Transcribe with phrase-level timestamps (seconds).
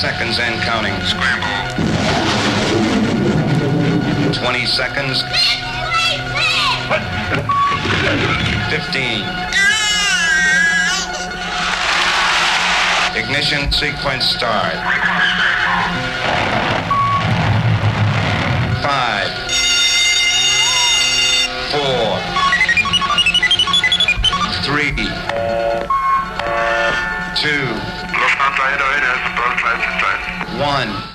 [0.00, 0.92] seconds and counting.
[1.06, 1.46] Scramble.
[4.34, 5.22] 20 seconds.
[8.70, 9.24] 15.
[13.16, 14.74] Ignition sequence start.
[18.82, 19.30] Five.
[21.70, 22.18] Four.
[24.64, 25.08] Three.
[27.36, 27.83] Two.
[30.58, 31.13] One.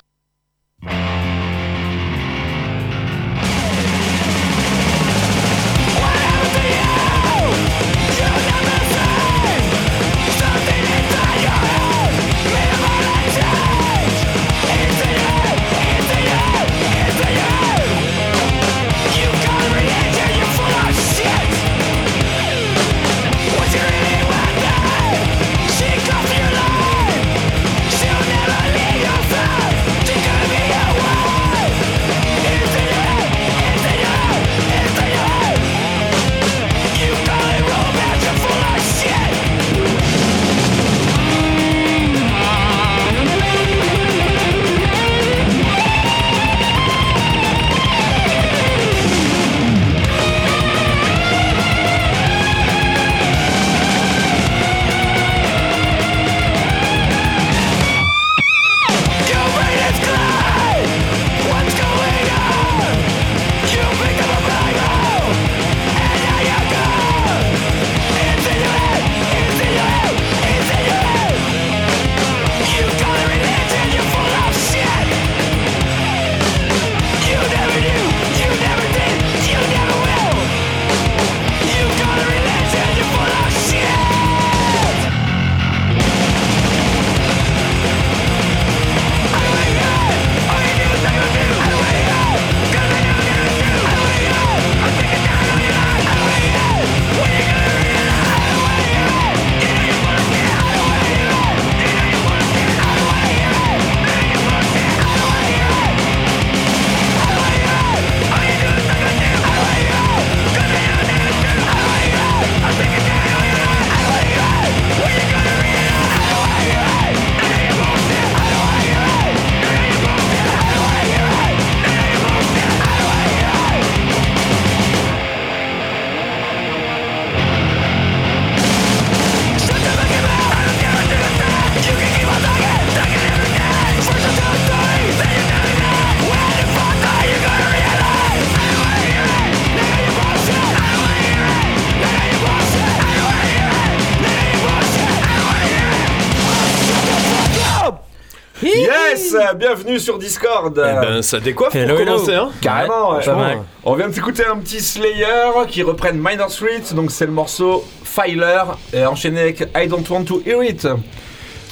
[149.89, 152.13] Bienvenue sur Discord Eh ben, ça décoiffe Hello, pour hello.
[152.13, 153.25] commencer, hein Carrément, ouais.
[153.25, 153.63] mal.
[153.83, 155.25] On vient de s'écouter un petit Slayer
[155.67, 158.61] qui reprennent Minor Street, donc c'est le morceau Filer,
[158.93, 160.87] et enchaîné avec I Don't Want to Hear It.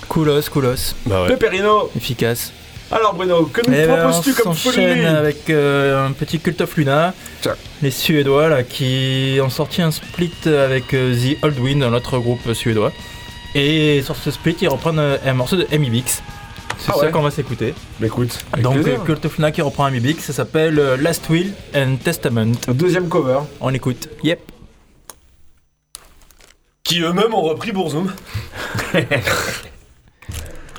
[0.10, 1.38] Coolos, coolos, Bah ouais.
[1.96, 2.52] Efficace.
[2.92, 6.60] Alors Bruno, que nous Eh ben, on proposes-tu comme folie avec euh, un petit Cult
[6.62, 7.14] of Luna.
[7.42, 7.54] Tiens.
[7.84, 12.18] Les Suédois là, qui ont sorti un split avec euh, The Old Wind, un autre
[12.18, 12.92] groupe suédois.
[13.54, 16.24] Et sur ce split, ils reprennent euh, un morceau de MIBX.
[16.88, 17.74] C'est Ah ça qu'on va s'écouter.
[18.00, 19.02] Bah écoute, Donc plaisir.
[19.25, 22.53] of Luna qui reprend MIBX, ça s'appelle euh, Last Will and Testament.
[22.70, 23.40] Deuxième cover.
[23.59, 24.08] On écoute.
[24.24, 24.40] Yep.
[26.84, 28.14] Qui eux-mêmes ont repris Bourzoum.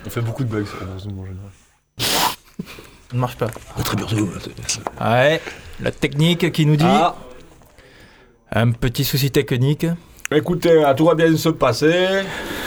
[0.07, 1.51] On fait beaucoup de blagues sur Bourzoum en général.
[1.99, 3.49] Ça ne marche pas.
[5.01, 5.43] Ouais.
[5.81, 7.17] La technique qui nous dit Ah,
[8.53, 9.87] un petit souci technique.
[10.35, 11.95] Écoutez, tout va bien se passer.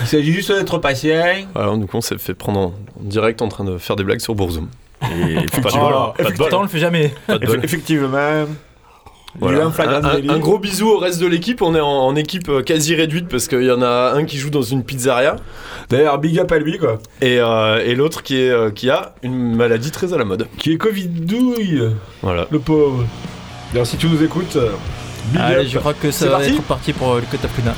[0.02, 1.46] Il s'agit juste d'être patient.
[1.56, 4.36] Alors, donc, on s'est fait prendre en direct en train de faire des blagues sur
[4.36, 4.68] Bourzoum.
[5.04, 5.94] Et pas de bol.
[5.94, 6.34] Oh, Pas de bol.
[6.38, 7.14] Pourtant, on le fait jamais.
[7.28, 7.60] Pas de bol.
[7.60, 8.46] Eff- Effectivement.
[9.40, 9.72] Voilà.
[10.30, 11.62] Un gros bisou au reste de l'équipe.
[11.62, 14.38] On est en, en équipe euh, quasi réduite parce qu'il y en a un qui
[14.38, 15.38] joue dans une pizzeria
[15.90, 16.98] D'ailleurs, big up à lui, quoi.
[17.22, 20.48] et, euh, et l'autre qui, est, euh, qui a une maladie très à la mode.
[20.58, 21.82] Qui est Covid douille,
[22.22, 22.46] Voilà.
[22.52, 23.06] le pauvre.
[23.72, 24.72] D'ailleurs, si tu nous écoutes, euh,
[25.32, 25.72] big Allez, up.
[25.72, 27.74] je crois que ça va parti être parti pour le Cut of Luna.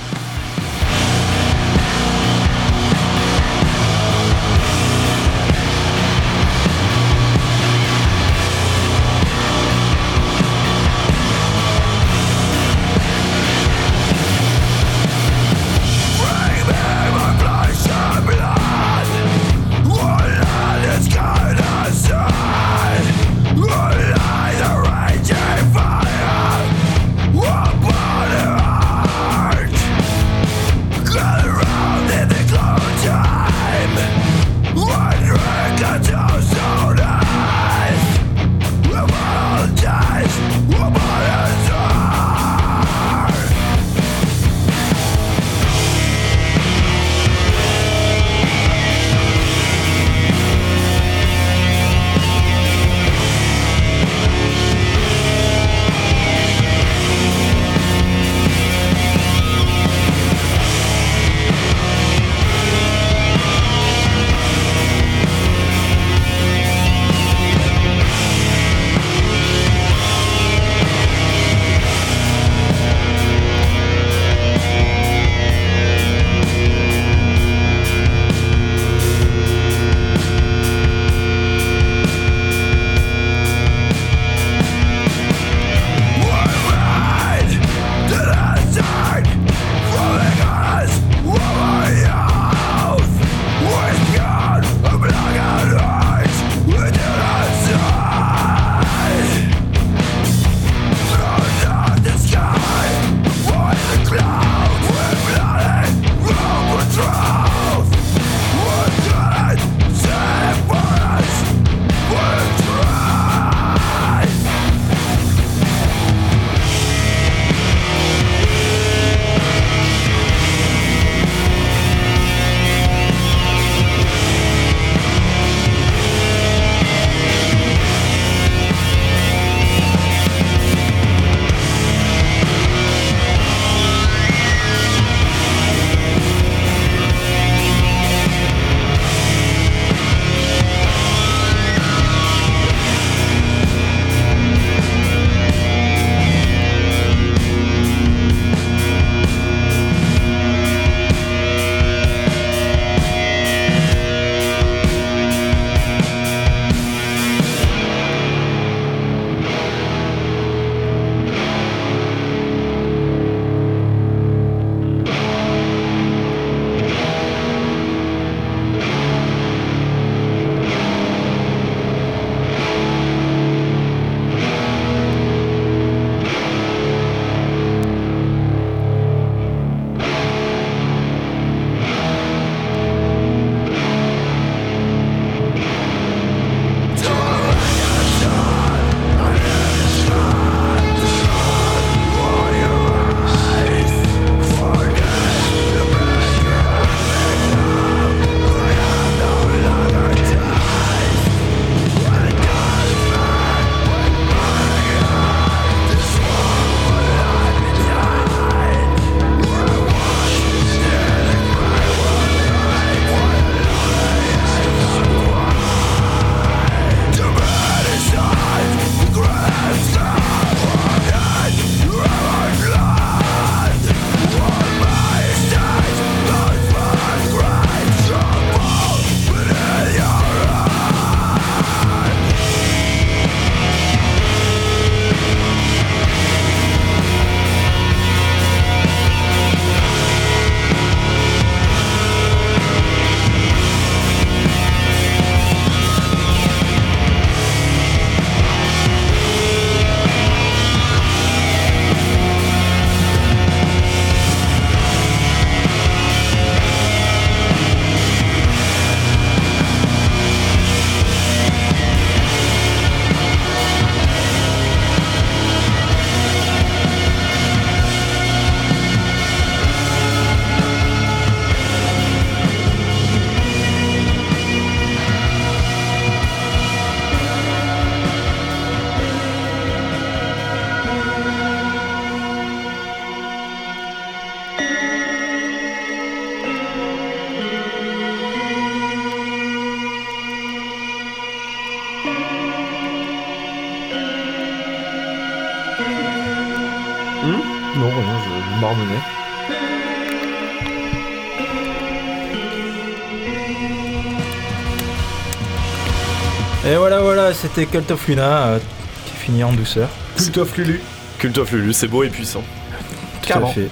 [307.54, 308.60] C'était Cult of Luna euh,
[309.06, 309.90] qui finit en douceur.
[310.18, 310.82] Cult of Lulu.
[311.20, 312.42] Cult of Lulu, c'est beau et puissant.
[312.42, 313.48] Tout à Carrément.
[313.54, 313.70] fait.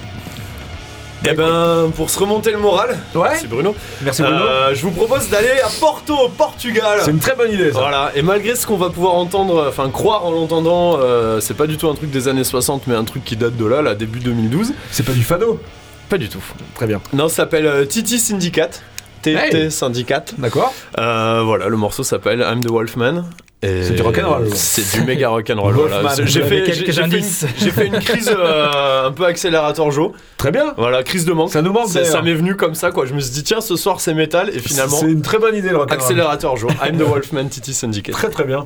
[1.30, 3.30] Eh ben, pour se remonter le moral, Ouais.
[3.40, 3.76] c'est Bruno.
[4.02, 4.38] Merci Bruno.
[4.44, 7.00] Euh, je vous propose d'aller à Porto, au Portugal.
[7.06, 7.80] C'est une très bonne idée ça.
[7.80, 11.68] Voilà, et malgré ce qu'on va pouvoir entendre, enfin croire en l'entendant, euh, c'est pas
[11.68, 13.94] du tout un truc des années 60, mais un truc qui date de là, là,
[13.94, 14.74] début 2012.
[14.90, 15.60] C'est pas du fado.
[16.10, 16.44] Pas du tout.
[16.74, 17.00] Très bien.
[17.14, 18.82] Non, ça s'appelle euh, Titi Syndicate.
[19.22, 19.72] TT Hey.
[19.72, 20.34] Syndicate.
[20.40, 20.74] D'accord.
[20.98, 23.26] Euh, voilà, le morceau s'appelle I'm the Wolfman.
[23.64, 24.50] Et C'est du rock'n'roll.
[24.56, 25.74] C'est du méga rock'n'roll.
[25.76, 26.16] Voilà.
[26.26, 27.46] J'ai fait, quelques fait une, indices.
[27.58, 30.12] j'ai fait une crise euh, un peu accélérateur Joe.
[30.38, 30.74] Très bien.
[30.78, 31.52] Voilà, crise de manque.
[31.52, 33.06] Ça nous manque Ça, m'est venu comme ça, quoi.
[33.06, 35.56] Je me suis dit, tiens, ce soir c'est métal, et finalement, C'est une très bonne
[35.56, 35.92] idée le rock.
[35.92, 36.72] accélérateur Joe.
[36.84, 38.14] I'm the Wolfman, Titi Syndicate.
[38.16, 38.66] Très très bien.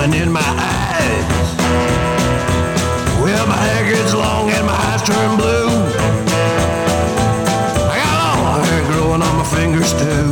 [0.00, 1.56] Coming in my eyes.
[3.22, 5.68] Well, my hair gets long and my eyes turn blue.
[7.90, 10.29] I got long hair growing on my fingers too.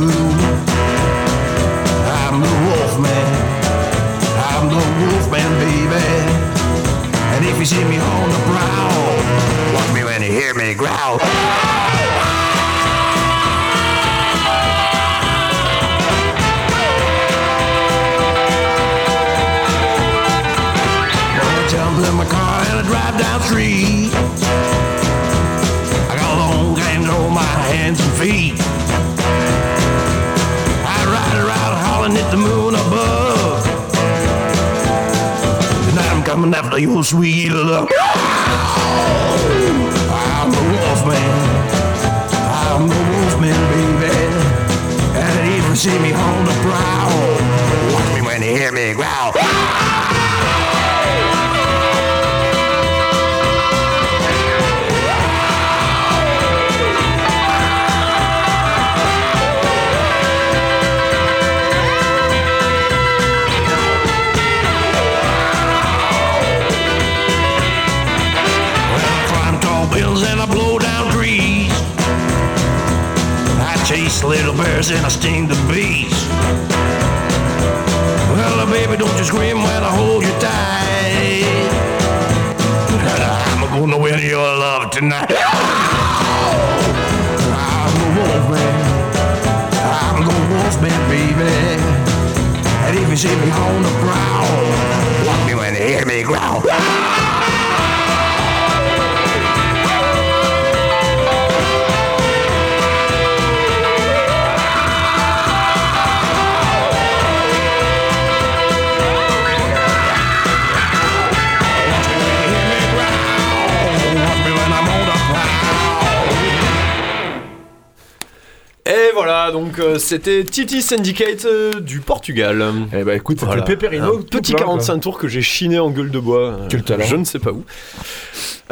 [119.59, 122.63] Donc euh, c'était Titi Syndicate euh, du Portugal.
[122.93, 123.61] Eh bah écoute, c'était Voilà.
[123.61, 124.17] le Pépérino.
[124.19, 126.39] Un tout petit plein, 45 tours que j'ai chiné en gueule de bois.
[126.39, 127.03] euh, Quel talent.
[127.05, 127.63] Je ne sais pas où.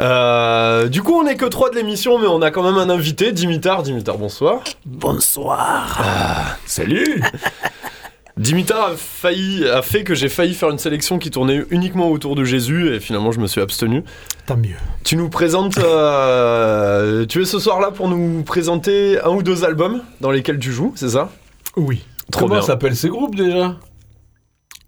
[0.00, 2.88] Euh, du coup, on n'est que trois de l'émission, mais on a quand même un
[2.88, 3.82] invité, Dimitar.
[3.82, 4.62] Dimitar, bonsoir.
[4.86, 6.00] Bonsoir.
[6.66, 7.22] Salut
[8.38, 12.34] Dimitar a, failli, a fait que j'ai failli faire une sélection qui tournait uniquement autour
[12.36, 14.04] de Jésus, et finalement, je me suis abstenu.
[14.46, 14.76] Tant mieux.
[15.04, 15.76] Tu nous présentes.
[15.78, 20.58] euh, tu es ce soir là pour nous présenter un ou deux albums dans lesquels
[20.58, 21.30] tu joues, c'est ça?
[21.76, 22.04] Oui.
[22.30, 23.76] Trop Comment s'appellent ces groupes déjà?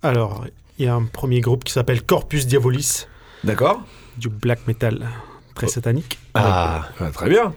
[0.02, 0.44] Alors,
[0.78, 3.06] il y a un premier groupe qui s'appelle Corpus Diabolis,
[3.44, 3.82] D'accord.
[4.16, 5.08] du black metal
[5.54, 6.18] très satanique.
[6.34, 7.52] Ah, Ah, très bien.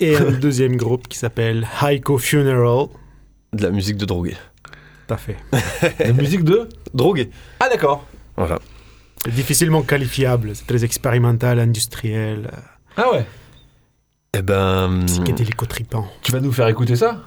[0.00, 2.86] Et un deuxième groupe qui s'appelle Haiko Funeral.
[3.52, 4.36] de la musique de drogué.
[5.10, 5.36] Tout à fait.
[6.04, 7.30] La musique de Drogué.
[7.58, 8.06] Ah d'accord.
[8.36, 8.60] Voilà.
[9.28, 12.48] Difficilement qualifiable, c'est très expérimental, industriel,
[12.96, 13.26] Ah ouais.
[14.38, 15.02] Eh ben.
[15.06, 16.06] psychédélico-tripant.
[16.22, 17.22] Tu vas nous faire écouter ça?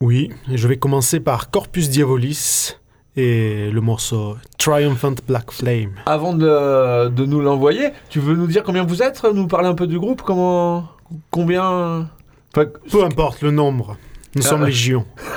[0.00, 2.76] Oui, je vais commencer par Corpus Diabolis
[3.16, 5.92] et le morceau Triumphant Black Flame.
[6.06, 9.22] Avant de, de nous l'envoyer, tu veux nous dire combien vous êtes?
[9.32, 10.88] Nous parler un peu du groupe Comment
[11.30, 12.10] Combien?
[12.56, 13.96] Enfin, Peu importe le nombre,
[14.34, 14.68] nous Ah sommes ouais.
[14.68, 15.04] légion.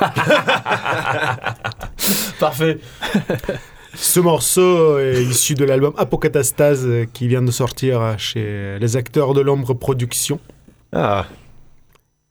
[2.38, 2.78] Parfait.
[3.94, 8.96] Ce morceau est issu de l'album Apocatastase euh, qui vient de sortir euh, chez les
[8.96, 10.40] acteurs de l'ombre production
[10.92, 11.26] Ah,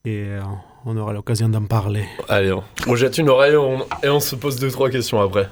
[0.04, 0.40] et euh,
[0.84, 2.04] on aura l'occasion d'en parler.
[2.28, 5.48] allez, on, on jette une oreille on- et on se pose deux, trois questions après.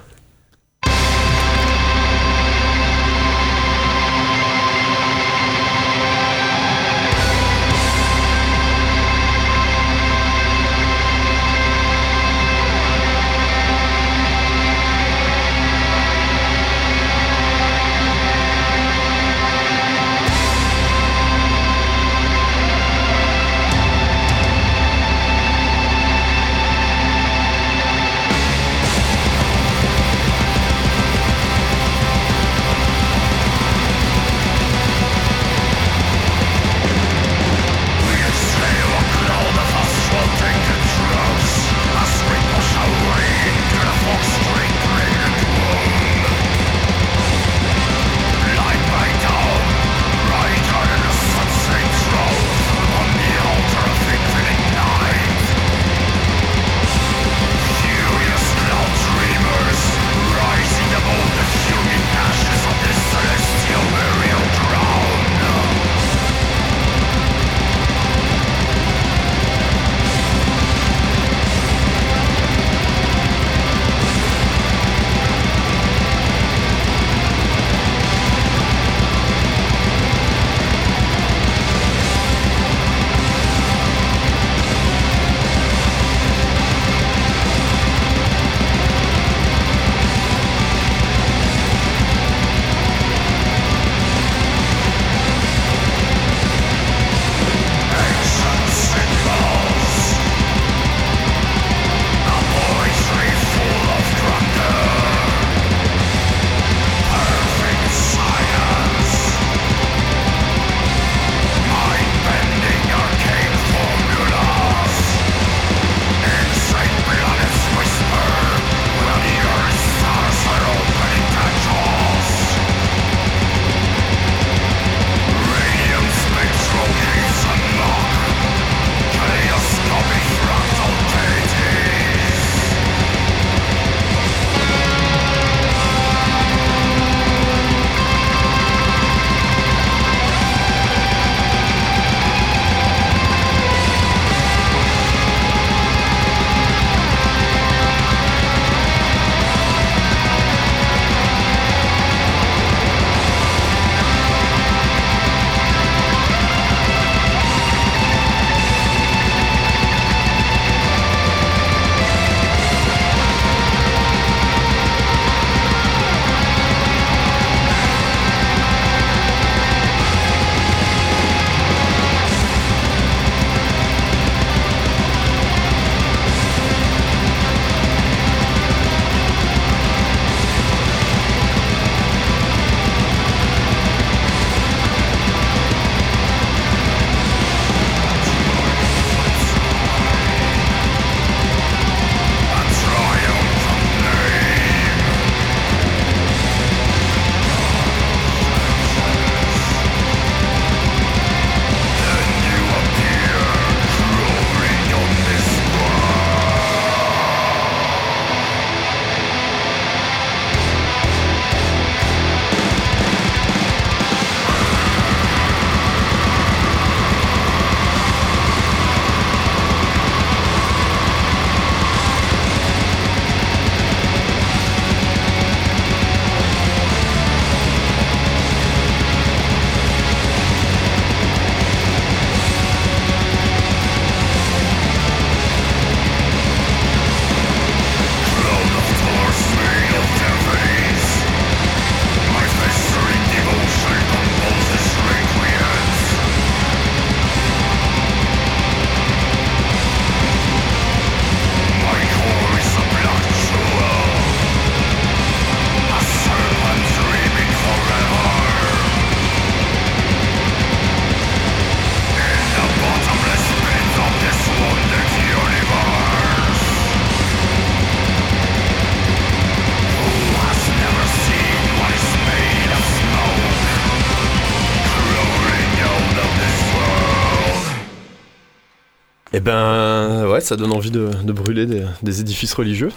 [280.43, 282.91] Ça donne envie de, de brûler des, des édifices religieux.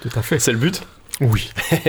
[0.00, 0.38] Tout à fait.
[0.38, 0.82] C'est le but?
[1.20, 1.50] Oui.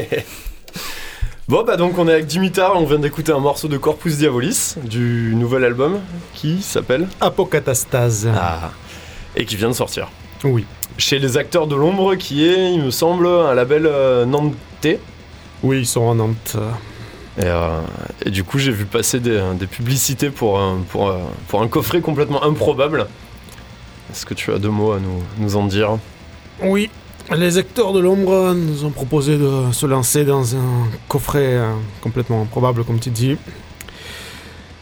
[1.50, 4.76] Bon bah donc on est avec Dimitar, on vient d'écouter un morceau de Corpus Diabolis
[4.82, 6.00] du nouvel album
[6.34, 8.30] qui s'appelle Apocatastase.
[8.34, 8.72] Ah
[9.36, 10.10] et qui vient de sortir.
[10.46, 10.64] Oui.
[10.98, 15.00] Chez les acteurs de l'ombre qui est, il me semble, un label euh, nantais.
[15.64, 16.56] Oui, ils sont en Nantes.
[17.38, 17.80] Et, euh,
[18.26, 20.62] et du coup j'ai vu passer des, des publicités pour
[20.92, 23.08] pour, un- pour un coffret complètement improbable.
[24.12, 25.98] Est-ce que tu as deux mots à nous, nous en dire
[26.62, 26.90] Oui.
[27.36, 32.42] Les acteurs de l'ombre nous ont proposé de se lancer dans un coffret euh, complètement
[32.42, 33.38] improbable, comme tu dis.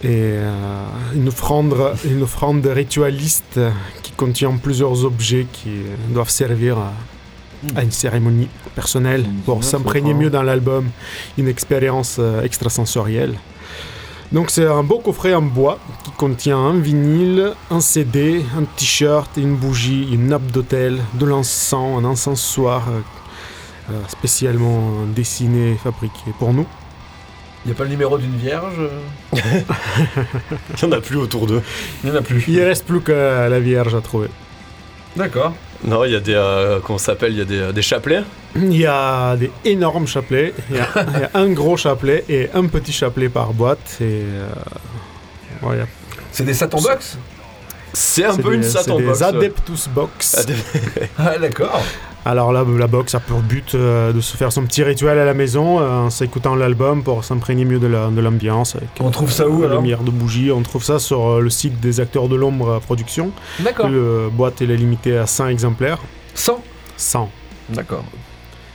[0.04, 3.60] Et euh, une, offrande, une offrande ritualiste
[4.02, 6.94] qui contient plusieurs objets qui doivent servir à,
[7.76, 10.90] à une cérémonie personnelle pour s'imprégner mieux dans l'album,
[11.38, 13.36] une expérience euh, extrasensorielle.
[14.32, 19.30] Donc c'est un beau coffret en bois qui contient un vinyle, un CD, un t-shirt,
[19.36, 23.00] une bougie, une nappe d'hôtel, de l'encens, un encensoir euh,
[23.92, 26.66] euh, spécialement dessiné et fabriqué pour nous.
[27.66, 28.90] Il n'y a pas le numéro d'une vierge?
[29.34, 29.40] Il
[30.82, 31.62] n'y en a plus autour d'eux.
[32.04, 32.44] Il n'y en a plus.
[32.48, 34.30] Il ne reste plus que la Vierge à trouver.
[35.16, 35.54] D'accord.
[35.84, 36.34] Non, il y a des.
[36.34, 37.34] euh, comment ça s'appelle?
[37.34, 38.24] Il y a des, des chapelets.
[38.56, 42.26] Il y a des énormes chapelets, il y a, il y a un gros chapelet
[42.28, 43.98] et un petit chapelet par boîte.
[44.02, 44.48] Et, euh,
[45.64, 45.88] a-
[46.32, 47.18] C'est des Satan Box?
[47.94, 49.20] C'est un peu une des- Satan c'est box.
[49.20, 49.24] des.
[49.26, 50.48] Adeptus Box.
[51.18, 51.82] Ah, d'accord.
[52.24, 55.26] Alors là, la box a pour but euh, de se faire son petit rituel à
[55.26, 58.78] la maison euh, en s'écoutant l'album pour s'imprégner mieux de la- de l'ambiance.
[59.00, 59.82] On trouve ça où la alors?
[59.82, 60.52] lumière de bougie.
[60.52, 63.32] On trouve ça sur euh, le site des acteurs de l'ombre production.
[63.60, 63.90] D'accord.
[63.90, 65.98] Le boîte elle est limitée à 100 exemplaires.
[66.36, 66.62] 100
[66.98, 67.30] 100.
[67.70, 68.04] D'accord.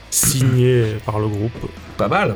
[0.09, 1.69] Signés par le groupe.
[1.97, 2.35] Pas mal.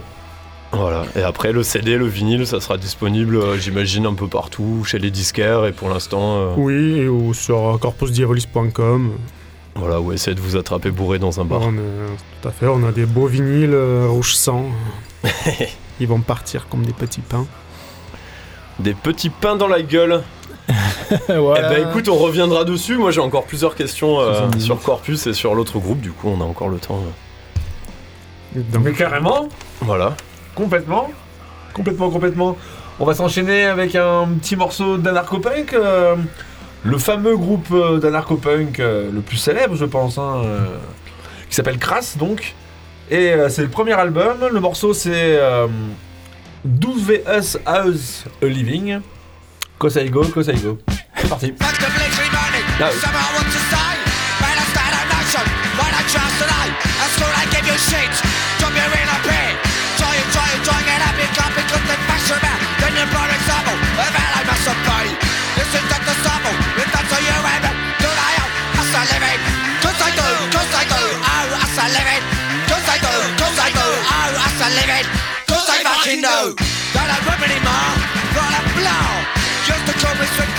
[0.74, 1.04] Voilà.
[1.18, 5.00] Et après, le CD, le vinyle, ça sera disponible, euh, j'imagine, un peu partout, chez
[5.00, 5.66] les disquaires.
[5.66, 9.12] Et pour l'instant, euh, Oui, et ou sur corpusdiabolis.com.
[9.76, 11.62] voilà, ou essayez de vous attraper bourré dans un bar.
[11.64, 14.66] On est- tout à fait, on a des beaux vinyles euh, rouge sang.
[16.00, 17.46] Ils vont partir comme des petits pains.
[18.80, 20.24] Des petits pains dans la gueule.
[21.28, 21.70] voilà.
[21.74, 22.98] Eh ben écoute, on reviendra dessus.
[22.98, 24.62] Moi, j'ai encore plusieurs questions euh, 78.
[24.62, 26.00] sur Corpus et sur l'autre groupe.
[26.00, 26.96] Du coup, on a encore le temps.
[26.96, 27.12] euh.
[28.56, 29.48] Donc, Mais carrément,
[29.82, 30.16] Voilà.
[30.56, 31.10] complètement.
[31.74, 32.58] Complètement, complètement.
[33.00, 35.74] On va s'enchaîner avec un petit morceau d'anarcho-punk.
[35.74, 36.16] euh,
[36.84, 40.60] le fameux groupe euh, d'anarcho-punk euh, le plus célèbre, je pense, hein, euh,
[41.50, 42.56] qui s'appelle Crass, donc.
[43.10, 44.38] Et euh, c'est le premier album.
[44.52, 45.68] Le morceau, c'est euh,
[46.66, 49.00] 12 VS House a Living.
[49.78, 50.78] Kosaigo, Kosaigo.
[51.18, 51.54] C'est parti.
[51.60, 52.64] Fuck the military money.
[52.80, 52.90] No.
[53.00, 53.92] Somehow I want to say,
[54.42, 55.46] man, I stand a nation.
[55.78, 56.70] Why not trust today?
[57.00, 58.31] That's all I give you shit.
[76.12, 76.52] Fucking know.
[76.92, 77.92] That I rip anymore.
[78.36, 79.08] Got a blow.
[79.64, 80.52] Just to call me sweet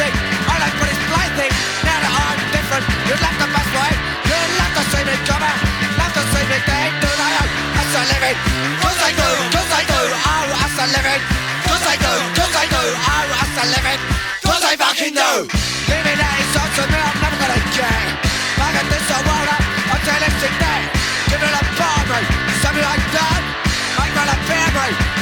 [0.49, 1.53] I like what it's blinding.
[1.85, 3.93] Now that I'm different, you left the best way.
[4.33, 5.61] You left the same come out.
[6.01, 6.89] Left the same day.
[7.05, 7.45] Do I?
[7.85, 8.37] As I live it.
[8.81, 10.01] Cause I do, cause I do.
[10.25, 11.21] Oh, I live it.
[11.69, 12.85] Cause I do, cause I do.
[13.13, 14.01] Oh, I live it.
[14.49, 15.45] Cause I fucking know.
[15.85, 18.09] Living that is up to me, I'm never gonna care.
[18.57, 19.65] I got this I want up
[20.01, 20.85] until it's in there.
[21.29, 22.29] Give it a bomb, right?
[22.65, 23.41] Something like that.
[24.01, 25.22] I got a family.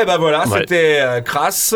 [0.00, 0.60] Et ben voilà, Ouais.
[0.60, 1.74] c'était euh, Crass.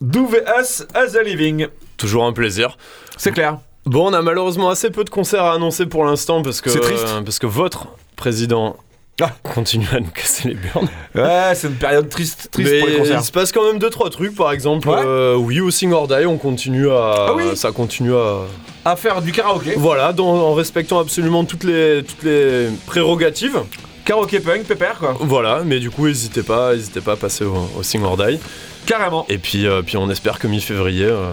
[0.00, 1.68] Do VS as a Living.
[1.96, 2.76] Toujours un plaisir.
[3.16, 3.58] C'est clair.
[3.86, 7.04] Bon, on a malheureusement assez peu de concerts à annoncer pour l'instant parce que triste.
[7.06, 8.76] euh, parce que votre président
[9.20, 9.30] Ah.
[9.44, 10.88] continue à nous casser les burnes.
[11.14, 13.20] Ouais, c'est une période triste, triste Mais pour les concerts.
[13.20, 14.34] il se passe quand même deux trois trucs.
[14.34, 14.96] Par exemple, Ouais.
[15.04, 17.56] euh, au Sing or Die, on continue à, Ah oui.
[17.56, 18.40] ça continue à,
[18.84, 19.74] À faire du karaoké.
[19.76, 23.60] voilà, dans- en respectant absolument toutes les toutes les prérogatives.
[24.04, 25.16] Karaoké punk, pépère quoi.
[25.20, 28.38] Voilà, mais du coup, n'hésitez pas, n'hésitez pas à passer au, au Sing or Die.
[28.86, 29.24] Carrément.
[29.30, 31.30] Et puis, euh, puis on espère que mi-février, euh,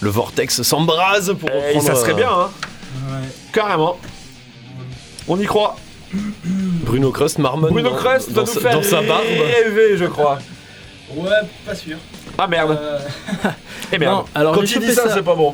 [0.00, 2.50] le vortex s'embrase pour Et reprendre, ça serait euh, bien, hein.
[3.52, 3.96] Carrément.
[5.28, 5.76] On y croit.
[6.84, 9.22] Bruno Crust marmonne Bruno dans- Crust va dans, nous sa- faire dans sa barbe.
[9.24, 10.38] rêver, je crois.
[11.14, 11.28] Ouais,
[11.64, 11.96] pas sûr.
[12.36, 12.72] Ah merde.
[12.80, 12.98] Euh,
[13.92, 14.14] Eh merde.
[14.18, 15.14] Non, alors Quand j'ai il dit chopé ça, ça.
[15.14, 15.52] c'est pas bon.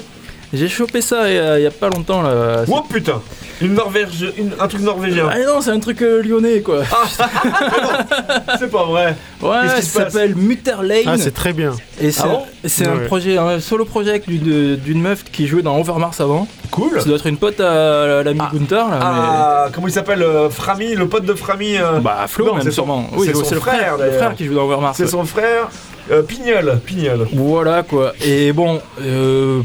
[0.53, 2.65] J'ai chopé ça il y, a, il y a pas longtemps là.
[2.69, 3.21] Oh putain
[3.61, 5.29] Une Norvège, une- un truc norvégien.
[5.31, 6.83] Ah non, c'est un truc euh, lyonnais quoi.
[8.59, 9.17] C'est pas vrai.
[9.43, 11.03] ouais, ça s'appelle Mutter Lane.
[11.07, 11.73] Ah, c'est très bien.
[12.01, 13.05] et c'est Ah bon c'est un Ouais.
[13.07, 16.47] projet, un solo project d'une d'une meuf qui jouait dans Overmars avant.
[16.71, 17.01] Cool.
[17.01, 18.51] Ça doit être une pote à l'ami Ah.
[18.53, 18.99] Gunther là.
[19.03, 21.77] Ah, comment il s'appelle euh, Frami, le pote de Frami.
[21.77, 22.01] euh.
[22.01, 23.09] Bah Flo non, même c'est son- sûrement.
[23.25, 24.95] c'est son c'est le frère, frère, le frère qui joue dans Overmars.
[24.97, 25.09] c'est ouais.
[25.11, 25.69] son frère.
[26.11, 27.27] euh, Pignol, Pignol.
[27.33, 28.13] Voilà quoi.
[28.25, 29.61] Et bon, euh,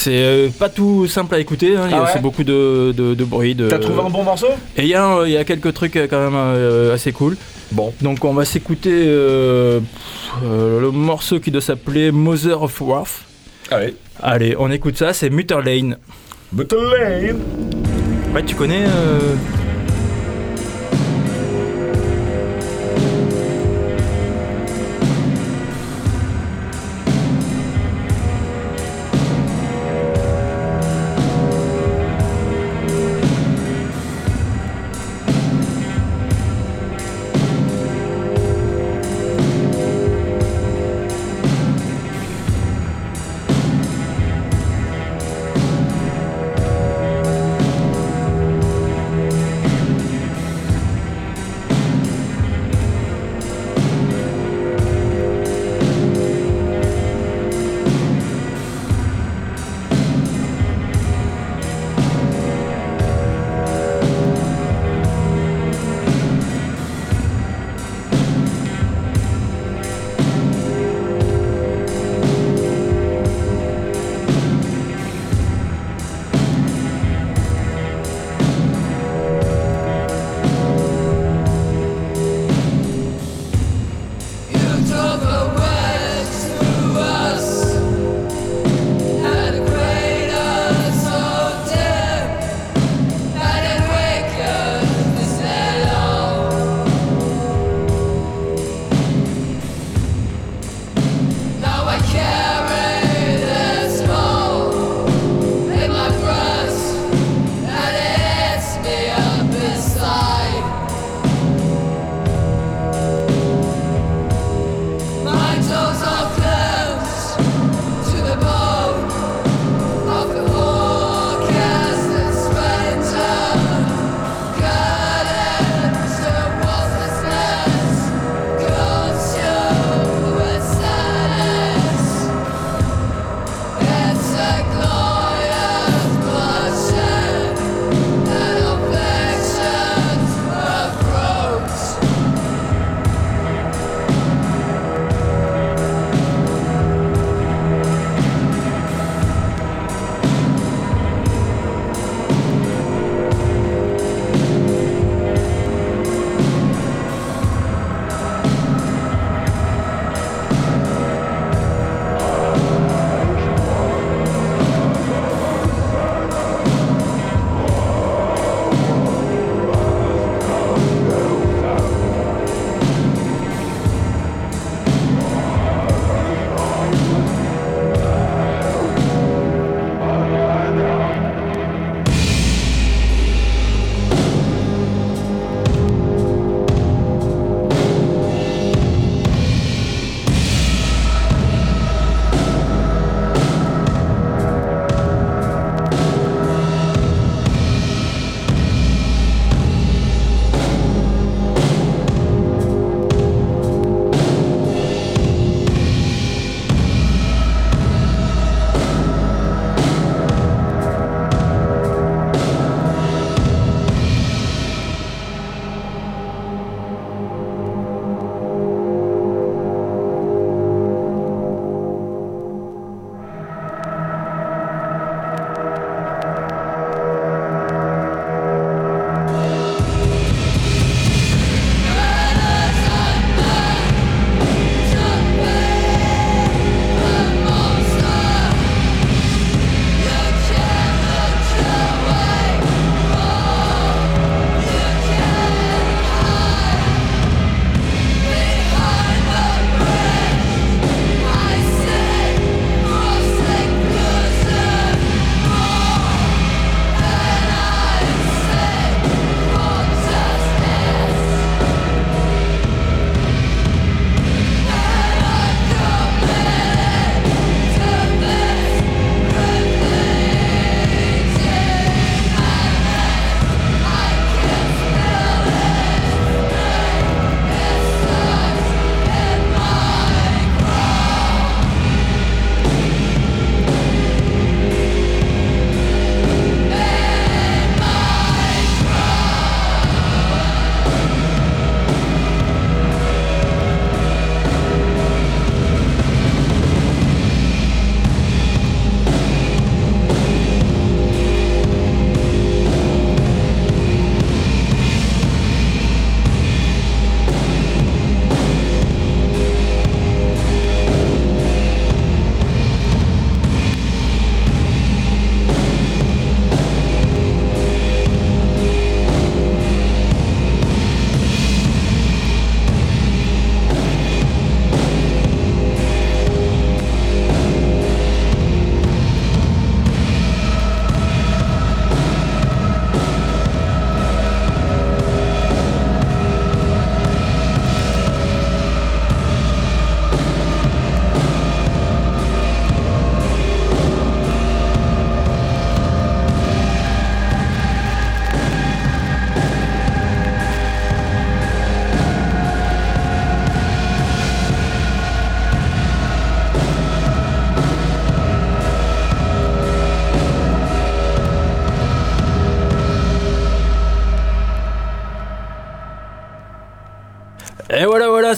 [0.00, 1.76] c'est euh, pas tout simple à écouter.
[1.76, 1.82] hein.
[1.86, 3.54] Il y a Ah ouais beaucoup de, de, de bruit.
[3.54, 3.68] De...
[3.68, 4.48] T'as trouvé un bon morceau?
[4.76, 7.36] Et il y, a y quelques trucs euh, quand même euh, assez cool.
[7.72, 7.92] Bon.
[8.00, 9.80] Donc on va s'écouter euh,
[10.44, 13.22] euh, le morceau qui doit s'appeler Mother of Wrath.
[13.70, 13.94] Allez.
[14.22, 15.96] Allez, on écoute ça, c'est Mutter Lane.
[16.52, 17.38] But Lane.
[18.34, 19.34] Ouais, tu connais euh,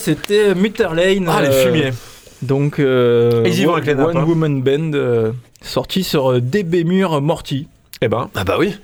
[0.02, 1.28] c'était Mutter Lane.
[1.28, 1.90] Ah, les euh, fumiers.
[2.42, 4.24] Donc, euh, Ils y vont avec les nappes, One hein.
[4.26, 5.30] Woman Band, euh,
[5.62, 7.68] sorti sur euh, DB Mur Morty.
[8.00, 8.76] Eh ben, Ah bah oui.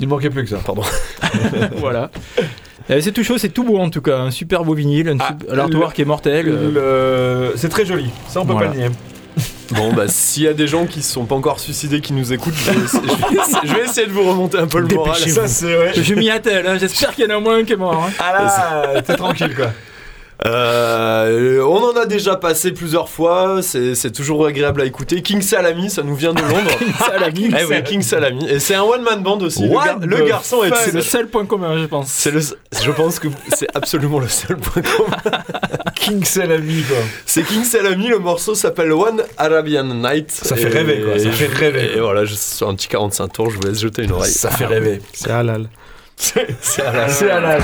[0.00, 0.58] il manquait plus que ça.
[0.64, 0.82] Pardon.
[1.76, 2.10] voilà.
[2.90, 4.18] Euh, c'est tout chaud, c'est tout beau en tout cas.
[4.18, 6.46] Un super beau vinyle, un Ah, sup- l'artwork est mortel.
[6.48, 8.68] euh, Le- C'est très joli, ça on peut Voilà.
[8.70, 8.88] pas le nier.
[9.76, 12.32] Bon bah s'il y a des gens qui se sont pas encore suicidés qui nous
[12.32, 14.78] écoutent, je vais, essayer, je vais essayer- je vais essayer de vous remonter un peu
[14.80, 15.14] le moral.
[15.16, 15.92] Ça c'est ouais.
[15.94, 18.02] Je m'y attelle, hein, j'espère qu'il y en a au moins un qui est mort.
[18.08, 18.10] hein.
[18.18, 18.32] Ah
[18.94, 19.66] là, t'es tranquille quoi.
[20.46, 25.20] Euh, on en a déjà passé plusieurs fois, c'est toujours agréable à écouter.
[25.22, 26.70] King Salami, ça nous vient de Londres.
[27.06, 28.48] Salami, Eh oui, King Salami.
[28.48, 29.66] Et c'est un one man band aussi.
[29.66, 30.72] Le, gar- garçon est.
[30.76, 32.08] c'est le seul point commun, je pense.
[32.08, 32.40] C'est le.
[32.40, 35.42] Je pense que c'est absolument le seul point commun.
[35.96, 36.98] King Salami quoi.
[37.26, 40.30] C'est King Salami, le morceau s'appelle One Arabian Night.
[40.30, 41.96] Ça fait rêver, quoi, ça et fait rêver.
[41.96, 44.30] Et voilà, je suis sur un petit 45 tours, je vous laisse jeter une oreille.
[44.32, 45.00] Ça fait rêver.
[45.12, 45.68] C'est halal.
[46.16, 46.46] C'est
[46.78, 47.58] la- C'est à la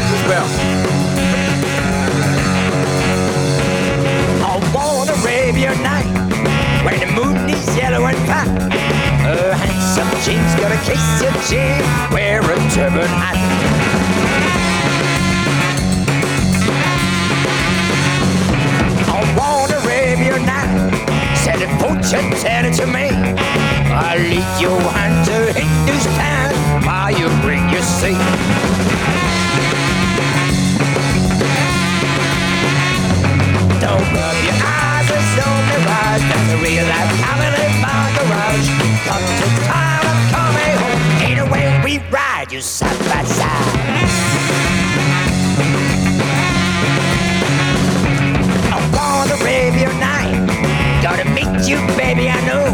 [10.25, 13.37] chink's gonna kiss your chin, wear a turban hat.
[19.13, 23.13] On warm Arabian night, said a fortune teller to me.
[23.93, 26.55] I'll lead you hand to Hindustan
[26.87, 28.17] while you bring your seat.
[33.77, 36.25] Don't rub your eyes with no mirage.
[36.33, 38.69] That's a real life family my garage.
[39.05, 39.94] Come to time
[41.95, 44.15] we ride you side by side.
[48.99, 50.35] On the Arabian night.
[51.03, 52.65] Gotta meet you, baby, I know.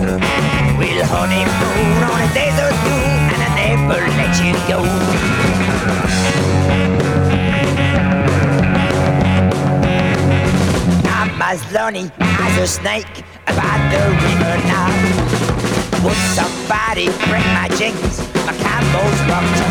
[0.78, 4.80] We'll honeymoon on a desert dune, and I never let you go.
[11.10, 14.90] I'm as lonely as a snake by the river now.
[16.04, 18.29] Would somebody bring my jeans?
[18.62, 19.66] Camel's walk to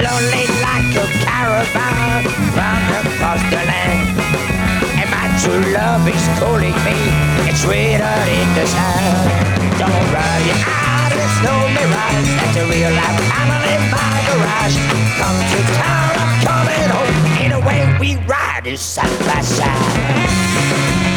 [0.00, 2.24] Lonely like a caravan
[2.56, 2.90] round
[3.50, 4.06] the land.
[4.96, 6.96] And my true love is calling me.
[7.50, 9.78] It's written in the sand.
[9.78, 12.30] Don't run your out of snow mirage.
[12.38, 14.76] That's a real life family in my garage.
[15.18, 17.18] Come to town, I'm coming home.
[17.44, 21.09] In a way we ride is side by side.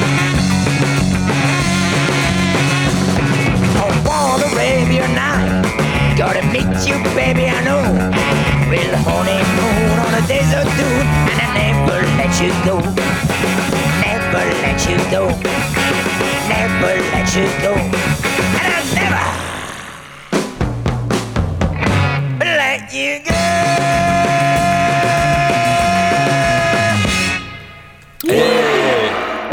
[10.78, 12.80] Dune, and I never let you go.
[14.02, 15.28] Never let you go.
[16.50, 18.13] Never let you go.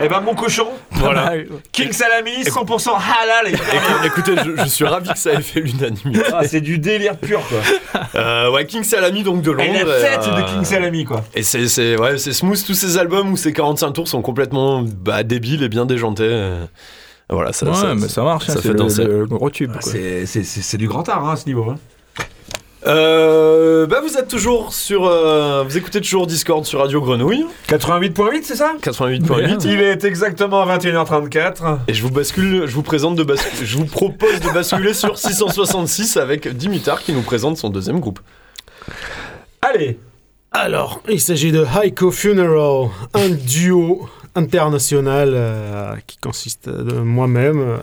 [0.02, 1.34] Eh ben mon cochon, Voilà.
[1.72, 5.61] King Salami, 100% halal et Écou- Écoutez, je, je suis ravi que ça ait fait
[5.61, 6.22] l'unanimité.
[6.32, 8.01] Ah, c'est du délire pur quoi.
[8.16, 9.62] Euh, ouais, King Salami donc de Londres.
[9.74, 11.24] Et la tête euh, de King Salami quoi.
[11.34, 14.82] Et c'est c'est ouais, c'est smooth tous ces albums où ces 45 tours sont complètement
[14.82, 16.24] bah, débiles et bien déjantés.
[16.24, 16.64] euh,
[17.28, 19.05] Voilà, ça, Ouais, ça, mais ça marche, ça hein, fait le, danser.
[19.05, 19.72] le gros tube.
[19.72, 19.80] quoi.
[19.82, 21.66] C'est c'est- c'est- c'est du grand art hein, à ce niveau.
[21.70, 21.76] Hein.
[22.87, 27.45] Euh, bah vous êtes toujours sur euh, vous écoutez toujours Discord sur Radio Grenouille.
[27.68, 28.72] 88.8 c'est ça?
[28.81, 31.81] 88.8 Il est exactement 21h34.
[31.89, 35.18] et je vous bascule je vous présente de basculer je vous propose de basculer sur
[35.18, 38.20] 666 avec Dimitar qui nous présente son deuxième groupe.
[39.61, 39.99] Allez,
[40.53, 47.76] Alors, il s'agit de Heiko Funeral, un duo international euh, qui consiste de moi-même, euh,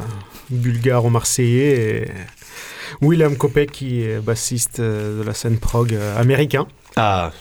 [0.50, 2.12] bulgaro-marseillais, et
[3.02, 6.68] William Kopek qui est bassiste euh, de la scène prog euh, américain.
[6.96, 7.32] Ah,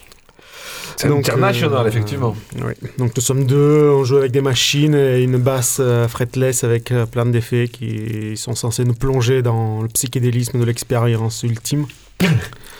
[0.96, 2.36] c'est Donc, international euh, effectivement.
[2.56, 2.72] Oui.
[2.98, 6.90] Donc nous sommes deux, on joue avec des machines et une basse euh, fretless avec
[6.90, 11.86] euh, plein d'effets qui sont censés nous plonger dans le psychédélisme de l'expérience ultime.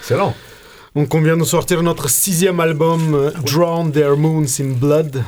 [0.01, 0.35] Excellent.
[0.95, 5.23] Donc on vient de sortir notre sixième album, euh, Drown Their Moons in Blood,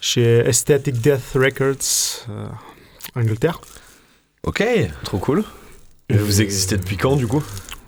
[0.00, 2.46] chez Aesthetic Death Records, euh,
[3.14, 3.60] Angleterre.
[4.44, 4.62] Ok.
[5.04, 5.44] trop cool.
[6.10, 7.42] Et vous existez depuis quand du coup?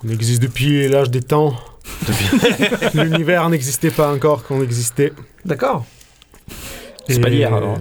[0.05, 1.55] On existe depuis l'âge des temps.
[2.95, 5.13] L'univers n'existait pas encore quand on existait.
[5.45, 5.85] D'accord.
[7.09, 7.79] C'est Et, pas d'hier, alors.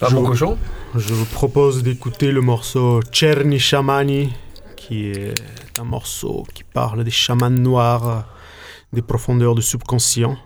[0.00, 0.56] Ah, Je- mon cochon.
[0.96, 4.32] Je vous propose d'écouter le morceau Cherny Shamani,
[4.76, 5.34] qui est
[5.80, 8.26] un morceau qui parle des chamans noirs,
[8.92, 10.36] des profondeurs du subconscient.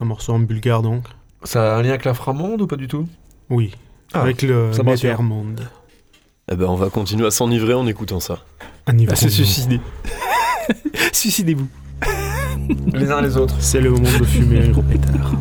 [0.00, 1.04] Un morceau en bulgare donc.
[1.42, 3.08] Ça a un lien avec l'inframonde ou pas du tout?
[3.50, 3.74] Oui,
[4.12, 4.70] Ah, avec le.
[4.84, 5.68] Nethermonde.
[6.50, 8.38] Eh ben on va continuer à s'enivrer en écoutant ça.
[8.86, 9.80] À se suicider.
[11.12, 11.68] Suicidez-vous.
[12.94, 13.56] les uns les autres.
[13.60, 15.32] C'est le moment de fumer un gros pétard.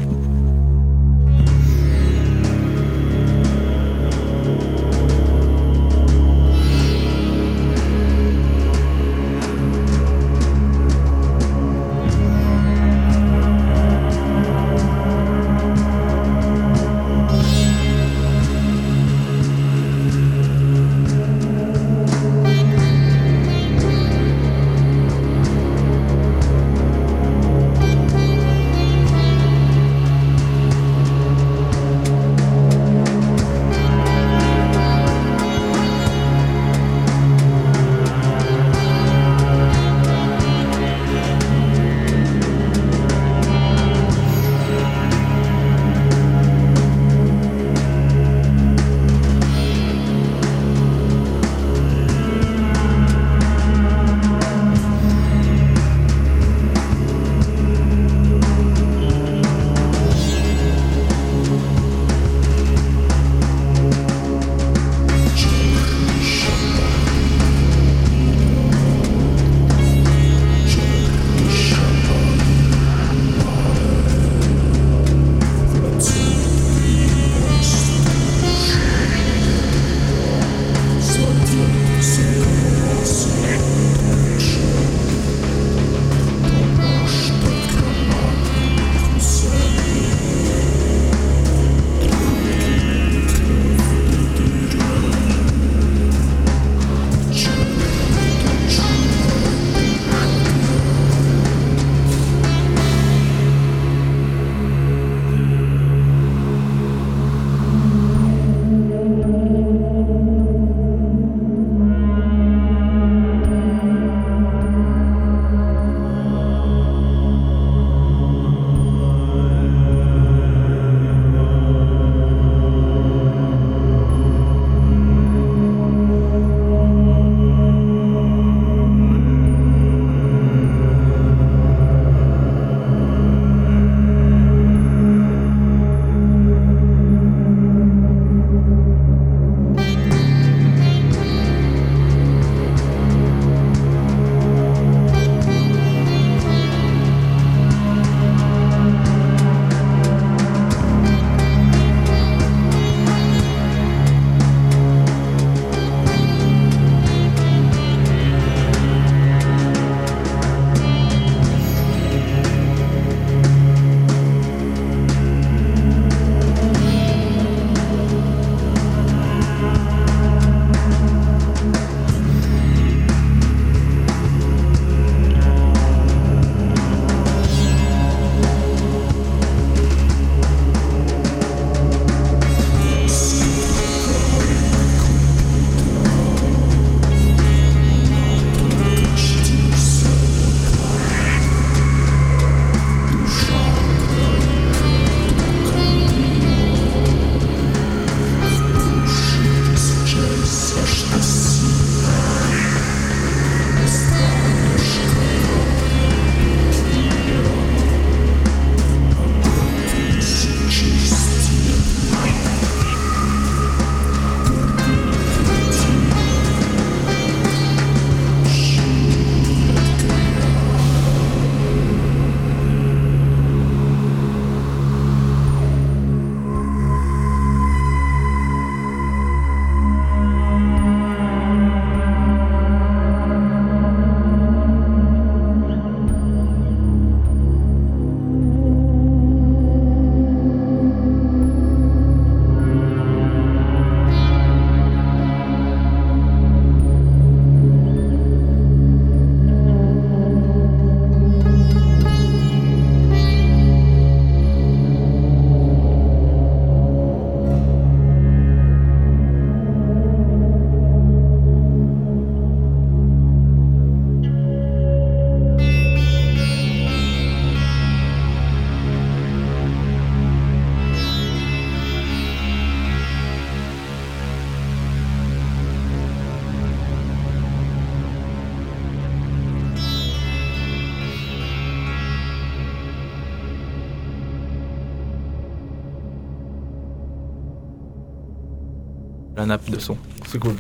[289.37, 289.95] La nappe de son.
[290.27, 290.55] C'est cool.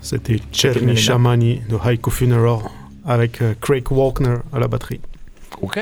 [0.00, 0.94] C'était Melena.
[0.94, 2.60] Shamani de Haiku Funeral
[3.04, 5.00] avec euh, Craig Walkner à la batterie.
[5.60, 5.80] Ok.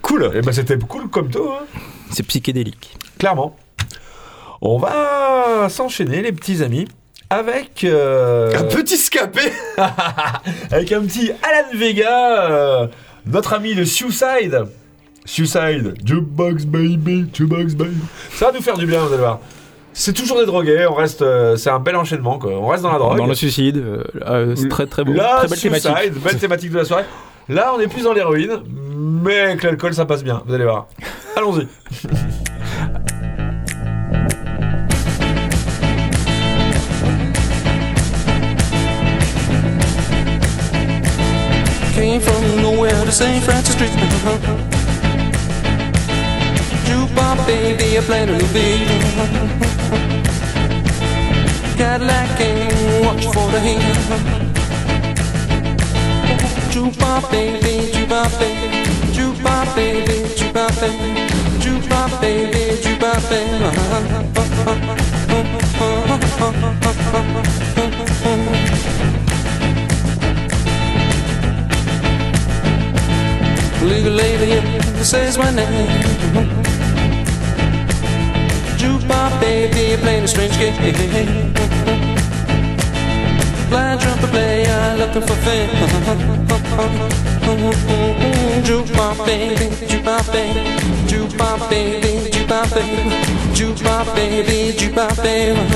[0.00, 0.30] Cool.
[0.34, 1.66] Et ben c'était cool comme tout, hein.
[2.10, 2.96] C'est psychédélique.
[3.18, 3.54] clairement.
[4.62, 6.88] On va s'enchaîner, les petits amis,
[7.30, 9.52] avec euh, Un petit scapé.
[10.70, 12.86] avec un petit Alan Vega, euh,
[13.26, 14.64] notre ami de Suicide.
[15.26, 17.98] Suicide, Jukebox Baby, Jukebox Baby.
[18.32, 19.40] Ça va nous faire du bien, vous allez voir.
[20.00, 22.52] C'est toujours des drogués, on reste, euh, c'est un bel enchaînement, quoi.
[22.52, 23.18] On reste dans la drogue.
[23.18, 25.12] Dans le suicide, euh, euh, c'est très très beau.
[25.12, 26.22] Là, très belle Suicide, thématique.
[26.22, 27.04] belle thématique de la soirée.
[27.48, 28.60] Là, on est plus dans l'héroïne,
[29.24, 30.40] mais avec l'alcool, ça passe bien.
[30.46, 30.86] Vous allez voir.
[31.36, 31.66] Allons-y.
[41.96, 43.42] Came from nowhere to St.
[43.42, 44.77] Francis Street.
[46.88, 48.88] Jukebox baby, I played a new beat.
[51.76, 53.84] Cadillac came, watch for the heat.
[56.72, 58.68] Jukebox baby, jukebox baby,
[59.16, 61.08] jukebox baby, jukebox baby,
[61.62, 63.58] jukebox baby, jukebox baby.
[73.82, 76.57] Legal lady says my name.
[78.88, 81.52] Jukebox baby playing a strange game.
[83.68, 85.68] Blind trumpet player looking for fame.
[88.64, 90.60] Jukebox baby, jukebox baby,
[91.06, 93.12] jukebox baby, jukebox baby,
[93.52, 95.68] jukebox baby, jukebox baby.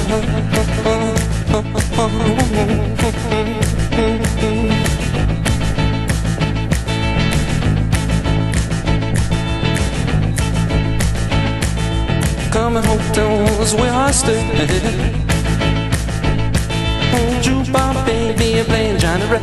[12.53, 14.45] Coming hotels where I stay.
[17.15, 19.41] Oh, jukebox baby, playing Johnny Ray.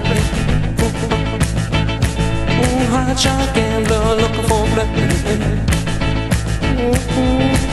[2.61, 4.87] Oh, hot shot gambler looking for play.
[6.81, 6.93] Oh,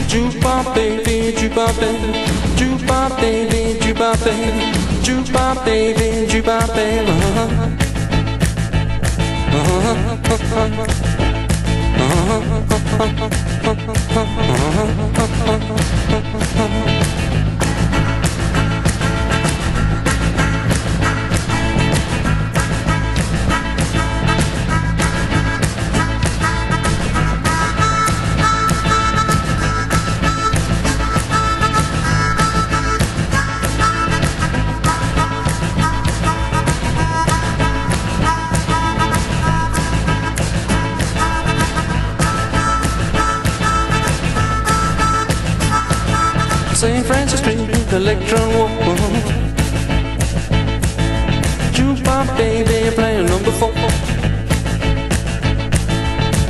[0.09, 2.11] jukebox baby, jukebox baby,
[2.57, 4.72] jukebox baby, jukebox baby,
[5.05, 7.87] jukebox baby, jukebox baby.
[12.99, 13.55] St.
[13.66, 13.80] Thank
[17.10, 17.15] you.
[47.97, 48.70] Electron Walk.
[51.72, 53.72] Jukebox baby playing number four.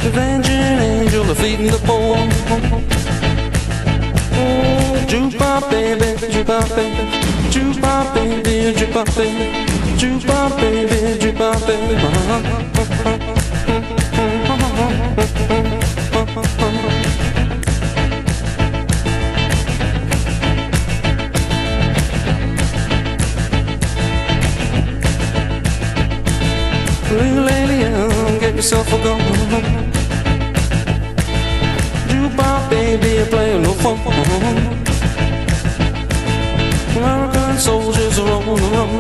[0.09, 2.17] Avenging angel feeding the poor.
[5.07, 7.05] Jukebox baby, jukebox baby,
[7.55, 9.47] jukebox baby, jukebox baby,
[10.01, 13.46] jukebox baby, jukebox baby.
[27.35, 29.21] Little young, get yourself a gun.
[32.09, 33.99] Jukebox baby, playing no fun.
[36.97, 38.95] American soldiers are on the run.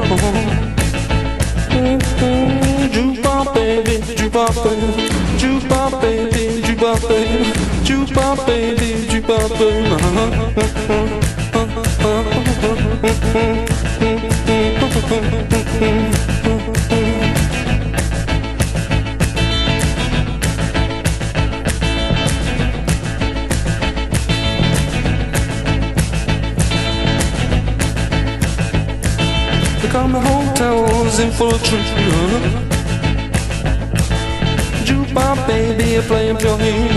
[2.94, 5.08] Jukebox baby, jukebox baby,
[5.38, 7.52] jukebox baby, jukebox baby,
[7.86, 9.48] jukebox baby, jukebox
[13.38, 13.62] baby.
[31.36, 31.90] hotels in full truth.
[34.86, 36.90] Jukebox baby, playing pure heat.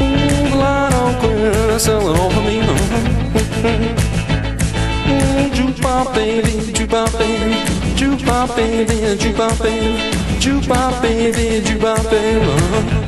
[0.00, 2.60] Ooh, the light on clear, selling all for me.
[5.10, 7.54] Ooh, Jukebox baby, jukebox baby,
[7.96, 9.98] jukebox baby, jukebox baby,
[10.40, 13.06] jukebox baby, jukebox baby.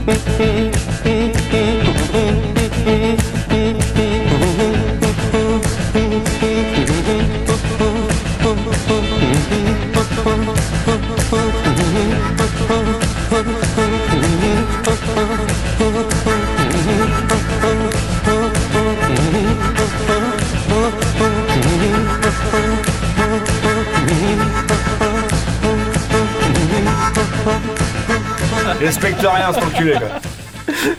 [28.81, 30.09] Il respecte rien, cet enculé, quoi.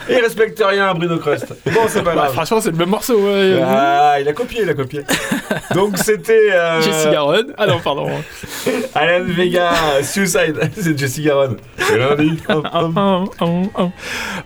[0.09, 1.45] Il respecte rien, Bruno Crust.
[1.67, 2.33] Bon, c'est pas Bah, grave.
[2.33, 3.19] franchement, c'est le même morceau.
[3.19, 3.59] Ouais.
[3.63, 5.01] Ah, il a copié, il a copié.
[5.75, 7.53] Donc c'était euh, Jesse Garonne.
[7.55, 8.07] Ah non, pardon.
[8.95, 9.69] Alan Vega,
[10.01, 10.71] Suicide.
[10.75, 11.57] C'est Jesse Garonne.
[11.77, 12.39] C'est lundi.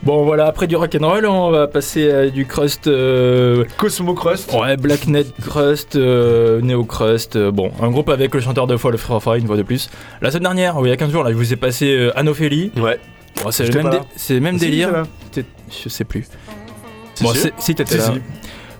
[0.03, 2.87] Bon, voilà, après du rock'n'roll, on va passer à du crust.
[2.87, 4.51] euh, Cosmo Crust.
[4.53, 8.75] Ouais, Black Net Crust, euh, Neo Crust, euh, bon, un groupe avec le chanteur de
[8.75, 9.89] Fall Fire une fois de plus.
[10.21, 12.71] La semaine dernière, il y a 15 jours, là, je vous ai passé euh, Anophélie.
[12.77, 12.99] Ouais.
[13.51, 15.03] C'est le même, dé- c'est même Si, délire.
[15.83, 16.27] Je sais plus.
[17.15, 17.51] Si, bon, si.
[17.57, 18.13] c'est- t'étais là.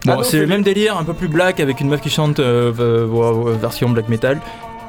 [0.05, 2.71] Bon, le même délire, un peu plus black, avec une meuf qui chante euh,
[3.61, 4.39] version black metal.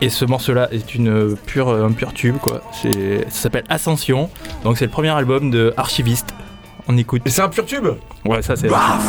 [0.00, 2.62] Et ce morceau-là est une euh, pure, un pur tube, quoi.
[2.82, 2.88] Ça
[3.30, 4.28] s'appelle Ascension.
[4.64, 6.34] Donc c'est le premier album de Archiviste.
[6.88, 7.22] On écoute.
[7.24, 7.86] Et c'est un pur tube?
[8.24, 8.66] Ouais, ça c'est.
[8.68, 9.00] Ascension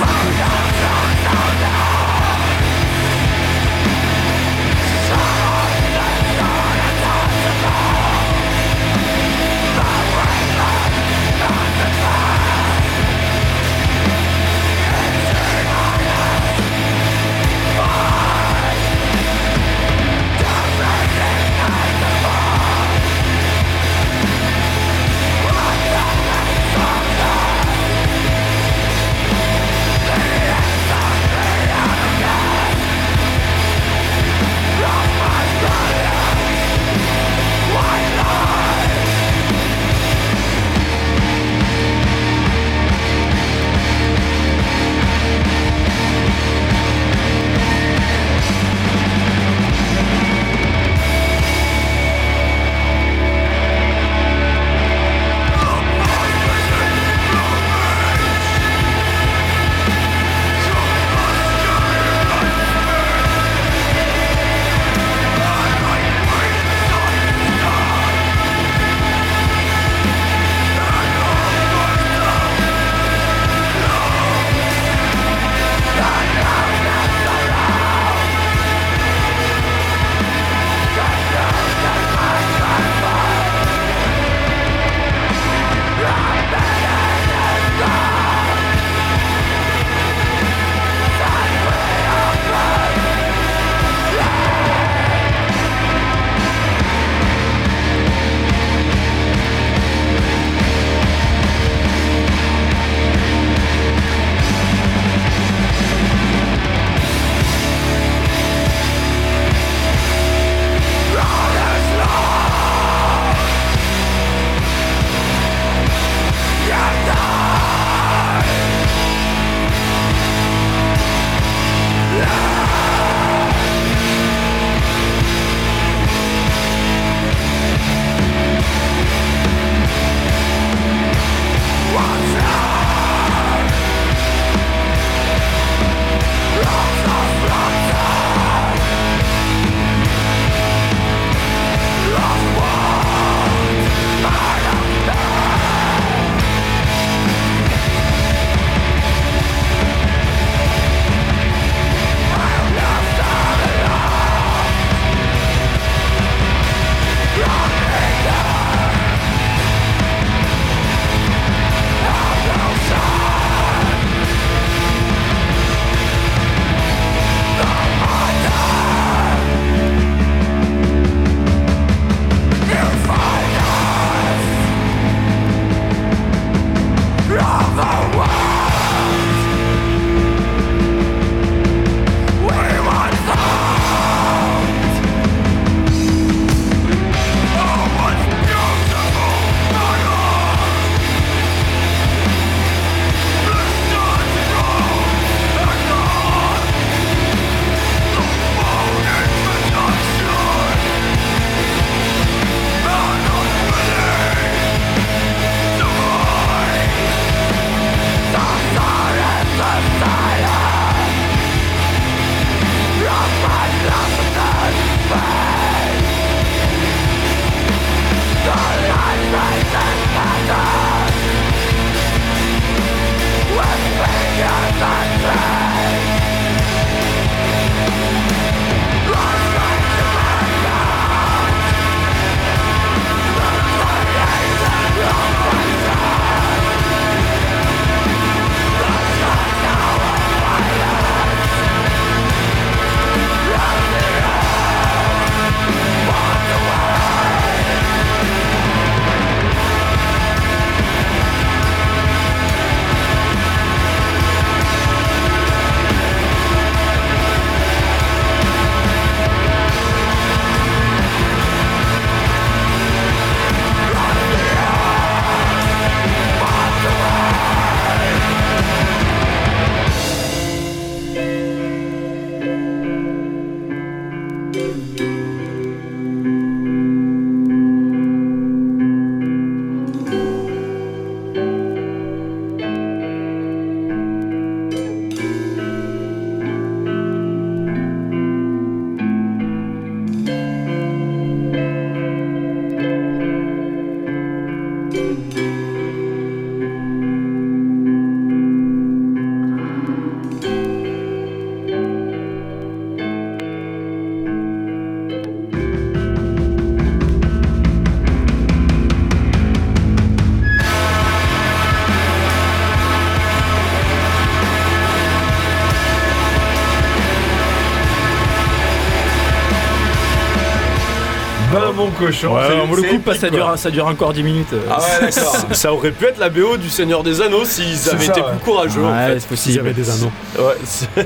[321.98, 322.36] cochon.
[322.36, 324.54] Ouais, c'est- pour le coup, pas, ça, dure, ça dure encore 10 minutes.
[324.54, 324.62] euh.
[324.70, 325.36] Ah ouais, d'accord.
[325.52, 328.30] Ça aurait pu être la BO du Seigneur des Anneaux s'ils avaient ça, été ouais.
[328.32, 328.84] plus courageux.
[328.84, 329.20] en Ouais, fait.
[329.20, 329.60] c'est S'il y possible.
[329.60, 330.12] avait des anneaux.
[330.40, 331.04] Ouais,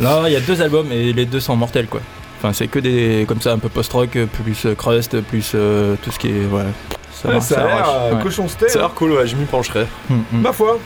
[0.00, 2.00] Là, il y a deux albums et les deux sont mortels quoi.
[2.38, 4.10] Enfin, c'est que des comme ça un peu post-rock,
[4.44, 6.44] plus euh, crust, plus euh, tout ce qui est.
[6.50, 6.68] Voilà.
[7.12, 8.22] Ça, Ouais, marche, ça a l'air euh, Ouais.
[8.22, 8.68] cochon steak.
[8.68, 9.86] ça a l'air cool, ouais, je m'y pencherai.
[10.10, 10.40] Hum, hum.
[10.42, 10.78] Ma foi.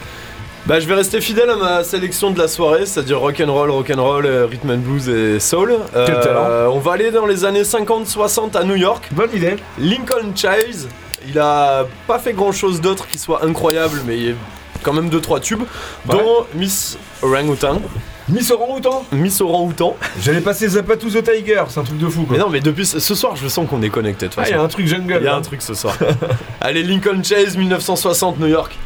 [0.67, 4.47] Bah, je vais rester fidèle à ma sélection de la soirée, c'est-à-dire rock'n'roll, rock'n'roll, euh,
[4.47, 5.75] rhythm and blues et soul.
[5.93, 6.71] Quel talent.
[6.73, 9.09] On va aller dans les années 50-60 à New York.
[9.13, 9.57] Bonne idée.
[9.79, 10.89] Lincoln Chase,
[11.27, 14.35] il a pas fait grand-chose d'autre qui soit incroyable, mais il y a
[14.83, 15.63] quand même 2-3 tubes,
[16.09, 16.17] Ouais.
[16.19, 17.81] dont Miss Orang-Outan.
[18.29, 19.05] Miss Orang-Outan.
[19.11, 19.97] Miss Orang-Outan.
[20.23, 22.37] J'allais passer Zappa to the Tiger, c'est un truc de fou quoi.
[22.37, 24.51] Mais non, mais depuis ce soir, je sens qu'on est connecté de toute Ah, il
[24.51, 24.63] y façon.
[24.63, 25.17] a un truc jungle.
[25.21, 25.97] Il y a un truc ce soir.
[26.61, 28.79] Allez, Lincoln Chase, 1960, New York.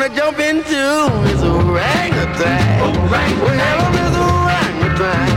[0.00, 2.80] Gonna jump into Miss Orangutan.
[2.80, 2.92] Well,
[3.92, 5.28] Miss Orangutan.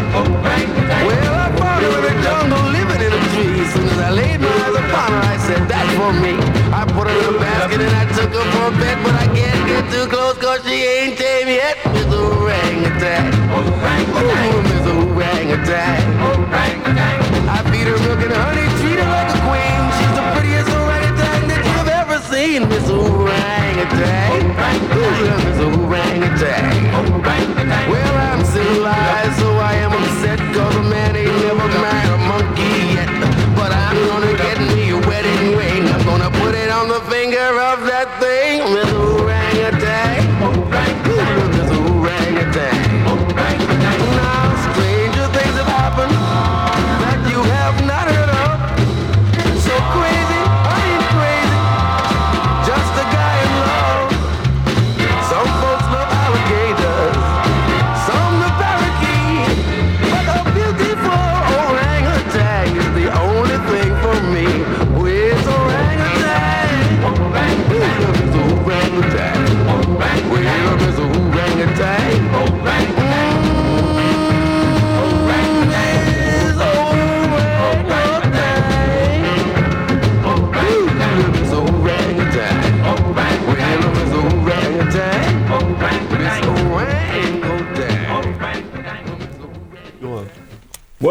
[1.03, 3.59] Well, I found her in the jungle, living in a tree.
[3.59, 6.39] As soon as I laid my eyes upon her, I said, that's for me.
[6.71, 9.27] I put her in a basket and I took her for a bed, but I
[9.35, 11.83] can't get too close cause she ain't tame yet.
[11.91, 13.35] Miss Orangutan.
[13.51, 16.22] Ooh, Miss Orangutan.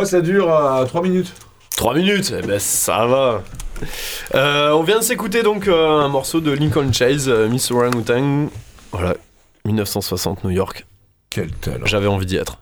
[0.05, 0.49] Ça dure
[0.87, 1.33] 3 minutes.
[1.77, 3.43] 3 minutes, eh ben ça va.
[4.35, 8.47] Euh, on vient de s'écouter donc euh, un morceau de Lincoln Chase, euh, Miss Orang-Outan.
[8.93, 9.15] Voilà,
[9.65, 10.87] 1960 New York.
[11.31, 11.85] Quel talent.
[11.87, 12.59] J'avais envie d'y être.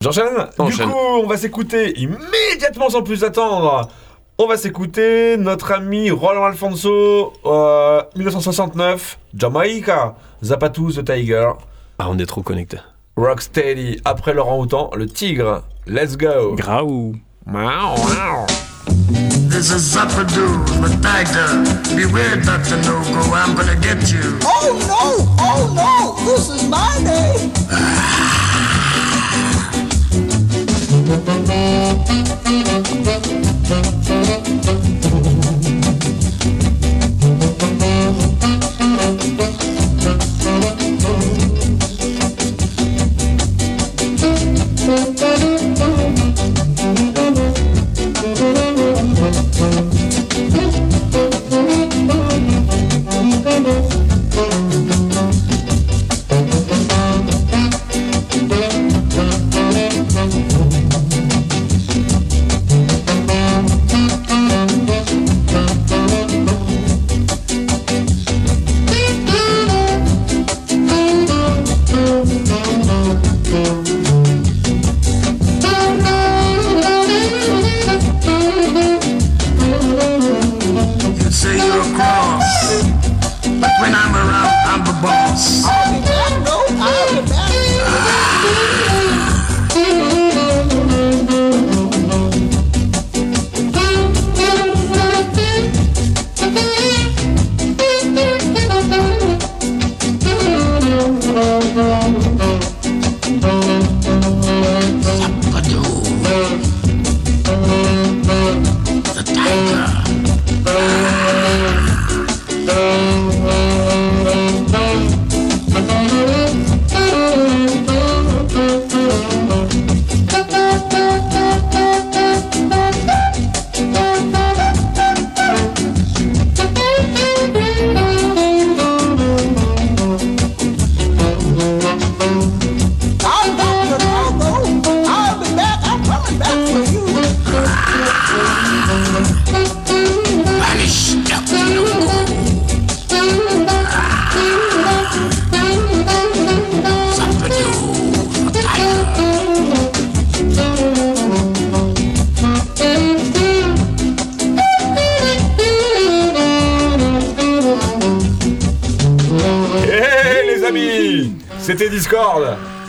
[0.00, 0.90] J'enchaîne Du Enchaîne.
[0.90, 3.88] coup, on va s'écouter immédiatement sans plus attendre.
[4.38, 11.50] On va s'écouter notre ami Roland Alfonso, euh, 1969, Jamaica, Zapatu the Tiger,
[11.98, 12.78] Ah, on est trop connectés.
[13.16, 15.62] Rocksteady, après Laurent Houtan, le tigre.
[15.88, 16.56] Let's go.
[16.56, 17.14] Graou.
[17.46, 18.46] Miaou, miaou.
[19.48, 21.62] This is Zappadoo, the tiger.
[21.94, 22.76] Beware, Dr.
[22.82, 24.40] No-Go, I'm gonna get you.
[24.42, 25.24] Oh no!
[25.38, 26.16] Oh no!
[26.24, 27.36] This is my day!
[35.38, 35.84] Thank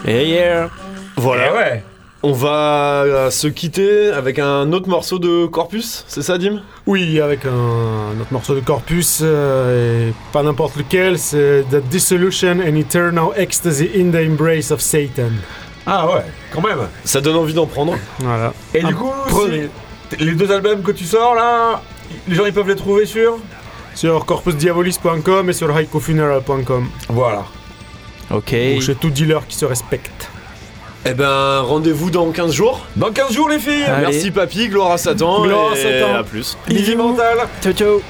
[0.05, 0.69] Hier.
[1.17, 1.49] Voilà.
[1.51, 1.83] Eh ouais
[2.23, 6.61] On va euh, se quitter avec un autre morceau de Corpus, c'est ça Dim?
[6.85, 11.81] Oui, avec un, un autre morceau de Corpus, euh, et pas n'importe lequel, c'est The
[11.89, 15.31] Dissolution and Eternal Ecstasy in the Embrace of Satan.
[15.85, 16.23] Ah ouais,
[16.53, 17.95] quand même Ça donne envie d'en prendre.
[18.19, 18.53] Voilà.
[18.73, 21.81] Et du coup, si- les deux albums que tu sors là,
[22.27, 23.37] les gens ils peuvent les trouver sur
[23.95, 26.87] Sur corpusdiabolis.com et sur haikufuneral.com.
[27.09, 27.45] Voilà.
[28.31, 28.55] Ok.
[28.77, 30.29] Ou chez tout dealer qui se respecte.
[31.05, 32.85] Eh ben, rendez-vous dans 15 jours.
[32.95, 34.07] Dans 15 jours les filles Allez.
[34.07, 35.43] Merci papy, gloire à Satan.
[35.43, 36.15] Gloire à et Satan.
[36.15, 36.57] à plus.
[36.69, 38.01] Easy mental Ciao ciao.